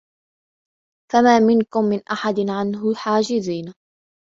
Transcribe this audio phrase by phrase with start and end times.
[1.11, 3.73] فَمَا مِنْكُمْ مِنْ أَحَدٍ عَنْهُ حَاجِزِينَ